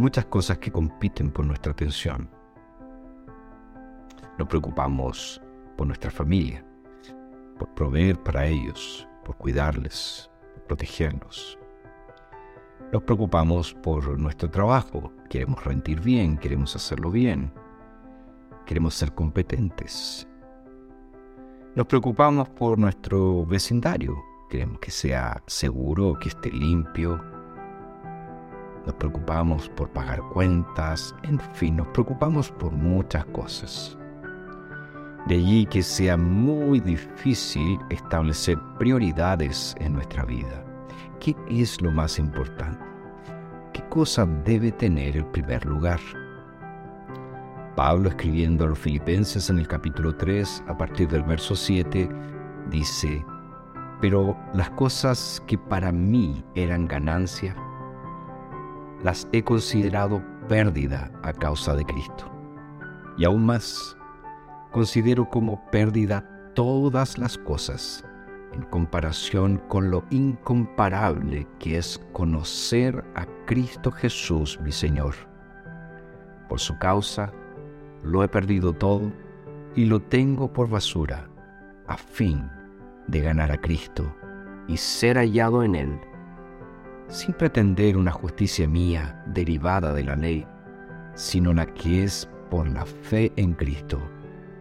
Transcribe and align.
muchas 0.00 0.24
cosas 0.24 0.58
que 0.58 0.72
compiten 0.72 1.30
por 1.30 1.44
nuestra 1.44 1.72
atención. 1.72 2.28
Nos 4.38 4.48
preocupamos 4.48 5.40
por 5.76 5.86
nuestra 5.86 6.10
familia, 6.10 6.64
por 7.58 7.68
proveer 7.74 8.20
para 8.22 8.46
ellos, 8.46 9.06
por 9.24 9.36
cuidarles, 9.36 10.30
por 10.54 10.64
protegerlos. 10.64 11.58
Nos 12.92 13.02
preocupamos 13.02 13.74
por 13.74 14.18
nuestro 14.18 14.50
trabajo, 14.50 15.12
queremos 15.28 15.62
rendir 15.64 16.00
bien, 16.00 16.38
queremos 16.38 16.74
hacerlo 16.74 17.10
bien, 17.10 17.52
queremos 18.64 18.94
ser 18.94 19.14
competentes. 19.14 20.26
Nos 21.76 21.86
preocupamos 21.86 22.48
por 22.48 22.78
nuestro 22.78 23.44
vecindario, 23.44 24.16
queremos 24.48 24.80
que 24.80 24.90
sea 24.90 25.42
seguro, 25.46 26.18
que 26.18 26.30
esté 26.30 26.50
limpio. 26.50 27.39
Nos 28.86 28.94
preocupamos 28.94 29.68
por 29.70 29.90
pagar 29.90 30.20
cuentas, 30.32 31.14
en 31.22 31.38
fin, 31.54 31.76
nos 31.76 31.88
preocupamos 31.88 32.50
por 32.50 32.72
muchas 32.72 33.24
cosas. 33.26 33.96
De 35.26 35.34
allí 35.34 35.66
que 35.66 35.82
sea 35.82 36.16
muy 36.16 36.80
difícil 36.80 37.78
establecer 37.90 38.58
prioridades 38.78 39.74
en 39.78 39.92
nuestra 39.94 40.24
vida. 40.24 40.64
¿Qué 41.20 41.36
es 41.48 41.80
lo 41.82 41.90
más 41.90 42.18
importante? 42.18 42.82
¿Qué 43.74 43.82
cosa 43.90 44.24
debe 44.44 44.72
tener 44.72 45.18
el 45.18 45.26
primer 45.26 45.64
lugar? 45.66 46.00
Pablo 47.76 48.08
escribiendo 48.08 48.64
a 48.64 48.68
los 48.68 48.78
filipenses 48.78 49.50
en 49.50 49.58
el 49.58 49.68
capítulo 49.68 50.16
3, 50.16 50.64
a 50.66 50.76
partir 50.76 51.08
del 51.08 51.22
verso 51.22 51.54
7, 51.54 52.08
dice, 52.70 53.24
pero 54.00 54.36
las 54.54 54.70
cosas 54.70 55.42
que 55.46 55.58
para 55.58 55.92
mí 55.92 56.42
eran 56.54 56.88
ganancia, 56.88 57.54
las 59.02 59.28
he 59.32 59.42
considerado 59.42 60.22
pérdida 60.48 61.10
a 61.22 61.32
causa 61.32 61.74
de 61.74 61.84
Cristo. 61.84 62.30
Y 63.16 63.24
aún 63.24 63.44
más, 63.44 63.96
considero 64.72 65.28
como 65.28 65.64
pérdida 65.70 66.24
todas 66.54 67.18
las 67.18 67.38
cosas 67.38 68.04
en 68.52 68.62
comparación 68.62 69.58
con 69.68 69.90
lo 69.90 70.04
incomparable 70.10 71.46
que 71.58 71.78
es 71.78 72.00
conocer 72.12 73.04
a 73.14 73.26
Cristo 73.46 73.90
Jesús 73.90 74.58
mi 74.60 74.72
Señor. 74.72 75.14
Por 76.48 76.58
su 76.58 76.76
causa, 76.78 77.32
lo 78.02 78.24
he 78.24 78.28
perdido 78.28 78.72
todo 78.72 79.12
y 79.74 79.84
lo 79.84 80.00
tengo 80.00 80.52
por 80.52 80.68
basura, 80.68 81.28
a 81.86 81.96
fin 81.96 82.50
de 83.06 83.20
ganar 83.20 83.52
a 83.52 83.60
Cristo 83.60 84.14
y 84.66 84.76
ser 84.76 85.16
hallado 85.16 85.62
en 85.62 85.74
Él, 85.74 86.00
sin 87.10 87.34
pretender 87.34 87.96
una 87.96 88.12
justicia 88.12 88.66
mía 88.66 89.22
derivada 89.26 89.92
de 89.92 90.04
la 90.04 90.16
ley, 90.16 90.46
sino 91.14 91.52
la 91.52 91.66
que 91.66 92.04
es 92.04 92.28
por 92.50 92.68
la 92.68 92.86
fe 92.86 93.32
en 93.36 93.52
Cristo 93.52 94.00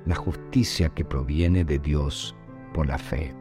la 0.05 0.15
justicia 0.15 0.89
que 0.89 1.05
proviene 1.05 1.63
de 1.63 1.77
Dios 1.77 2.35
por 2.73 2.87
la 2.87 2.97
fe. 2.97 3.35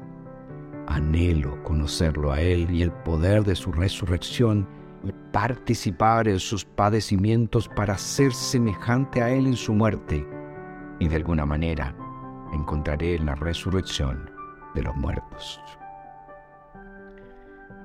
Anhelo 0.86 1.62
conocerlo 1.62 2.32
a 2.32 2.40
Él 2.40 2.70
y 2.70 2.82
el 2.82 2.92
poder 2.92 3.42
de 3.44 3.54
su 3.54 3.72
resurrección 3.72 4.68
y 5.02 5.12
participar 5.32 6.28
en 6.28 6.38
sus 6.38 6.66
padecimientos 6.66 7.68
para 7.68 7.96
ser 7.96 8.32
semejante 8.32 9.22
a 9.22 9.30
Él 9.30 9.46
en 9.46 9.56
su 9.56 9.72
muerte 9.72 10.26
y 10.98 11.08
de 11.08 11.16
alguna 11.16 11.46
manera 11.46 11.94
encontraré 12.52 13.18
la 13.18 13.34
resurrección 13.34 14.30
de 14.74 14.82
los 14.82 14.94
muertos. 14.96 15.60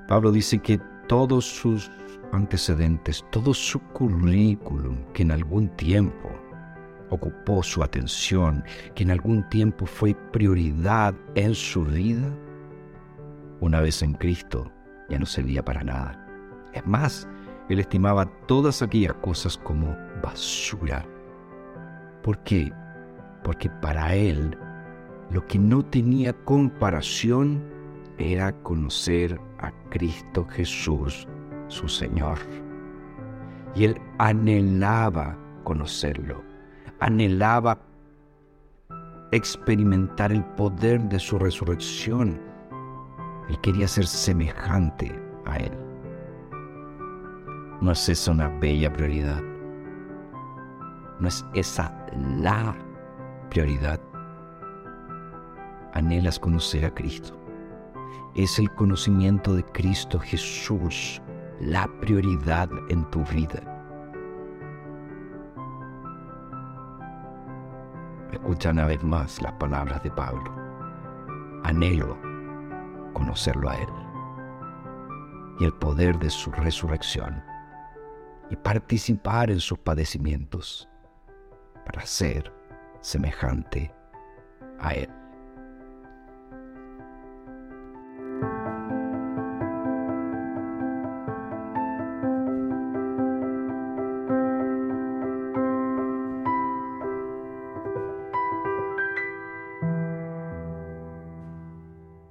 Pablo 0.10 0.32
dice 0.32 0.60
que 0.60 0.82
todos 1.08 1.46
sus 1.46 1.92
antecedentes, 2.32 3.24
todo 3.32 3.54
su 3.54 3.80
currículum 3.80 4.98
que 5.14 5.24
en 5.24 5.32
algún 5.32 5.70
tiempo 5.70 6.30
ocupó 7.10 7.62
su 7.62 7.84
atención, 7.84 8.64
que 8.96 9.04
en 9.04 9.12
algún 9.12 9.48
tiempo 9.50 9.86
fue 9.86 10.16
prioridad 10.32 11.14
en 11.36 11.54
su 11.54 11.84
vida, 11.84 12.28
una 13.60 13.82
vez 13.82 14.02
en 14.02 14.14
Cristo 14.14 14.72
ya 15.10 15.20
no 15.20 15.26
servía 15.26 15.64
para 15.64 15.84
nada. 15.84 16.20
Es 16.74 16.86
más, 16.88 17.28
él 17.70 17.80
estimaba 17.80 18.26
todas 18.48 18.82
aquellas 18.82 19.14
cosas 19.16 19.58
como 19.58 19.96
basura. 20.22 21.06
¿Por 22.24 22.40
qué? 22.40 22.72
Porque 23.44 23.70
para 23.70 24.16
él 24.16 24.58
lo 25.30 25.46
que 25.48 25.60
no 25.60 25.84
tenía 25.84 26.34
comparación 26.46 27.64
era 28.18 28.52
conocer 28.64 29.40
a 29.64 29.72
Cristo 29.90 30.46
Jesús, 30.46 31.28
su 31.68 31.88
Señor. 31.88 32.38
Y 33.76 33.86
él 33.86 34.00
anhelaba 34.20 35.36
conocerlo 35.64 36.54
anhelaba 37.04 37.78
experimentar 39.32 40.32
el 40.32 40.44
poder 40.56 41.02
de 41.10 41.20
su 41.20 41.38
resurrección. 41.38 42.40
Él 43.50 43.60
quería 43.62 43.88
ser 43.88 44.08
semejante 44.08 45.12
a 45.46 45.58
Él. 45.58 45.72
¿No 47.82 47.92
es 47.92 48.08
esa 48.08 48.32
una 48.32 48.48
bella 48.48 48.92
prioridad? 48.94 49.42
¿No 51.20 51.28
es 51.28 51.46
esa 51.54 51.94
la 52.40 52.74
prioridad? 53.50 54.00
Anhelas 55.94 56.40
conocer 56.40 56.86
a 56.86 56.94
Cristo. 56.94 57.43
Es 58.36 58.60
el 58.60 58.74
conocimiento 58.74 59.56
de 59.56 59.64
Cristo 59.64 60.20
Jesús 60.20 61.22
la 61.60 61.88
prioridad 62.02 62.70
en 62.90 63.06
tu 63.12 63.24
vida. 63.26 63.62
Escucha 68.32 68.72
una 68.72 68.86
vez 68.86 69.04
más 69.04 69.42
las 69.42 69.54
palabras 69.54 70.02
de 70.04 70.12
Pablo. 70.12 70.52
Anhelo 71.64 72.18
conocerlo 73.14 73.70
a 73.70 73.78
Él 73.78 73.88
y 75.60 75.66
el 75.66 75.74
poder 75.74 76.18
de 76.20 76.30
su 76.30 76.52
resurrección 76.52 77.44
y 78.50 78.56
participar 78.56 79.50
en 79.52 79.60
sus 79.60 79.78
padecimientos 79.78 80.90
para 81.86 82.06
ser 82.06 82.52
semejante 83.02 83.94
a 84.80 84.94
Él. 84.94 85.23